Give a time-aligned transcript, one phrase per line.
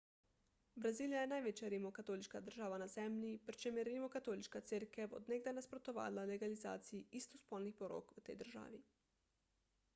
[0.83, 6.25] brazilija je največja rimokatoliška država na zemlji pri čemer je rimokatoliška cerkev od nekdaj nasprotovala
[6.33, 8.81] legalizaciji istospolnih porok v tej državi